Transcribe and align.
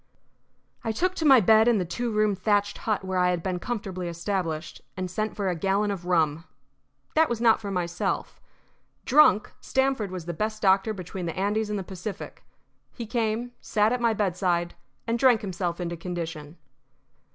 I 0.83 0.91
took 0.91 1.13
to 1.13 1.25
my 1.25 1.39
bed 1.41 1.67
in 1.67 1.77
the 1.77 1.85
two 1.85 2.09
roomed 2.11 2.39
thatched 2.39 2.79
hut 2.89 3.05
where 3.05 3.19
I 3.19 3.29
had 3.29 3.43
been 3.43 3.59
comfortably 3.59 4.07
established, 4.07 4.81
and 4.97 5.11
sent 5.11 5.35
for 5.35 5.47
a 5.47 5.55
gallon 5.55 5.91
of 5.91 6.07
rum. 6.07 6.43
That 7.13 7.29
was 7.29 7.39
not 7.39 7.61
for 7.61 7.69
myself. 7.69 8.41
Drunk, 9.05 9.53
Stamford 9.61 10.09
was 10.09 10.25
the 10.25 10.33
best 10.33 10.59
doctor 10.59 10.91
between 10.91 11.27
the 11.27 11.37
Andes 11.37 11.69
and 11.69 11.77
the 11.77 11.83
Pacific. 11.83 12.43
He 12.91 13.05
came, 13.05 13.51
sat 13.61 13.93
at 13.93 14.01
my 14.01 14.15
bedside, 14.15 14.73
and 15.05 15.19
drank 15.19 15.41
himself 15.41 15.79
into 15.79 15.95
condition. 15.95 16.57